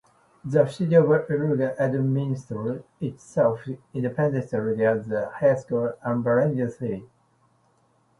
The 0.43 0.65
city 0.65 0.95
of 0.95 1.05
Iligan 1.05 1.75
administers 1.79 2.81
itself 2.99 3.67
independently 3.93 4.83
as 4.83 5.11
a 5.11 5.29
highly 5.29 5.61
urbanized 5.69 6.79
city. 6.79 7.05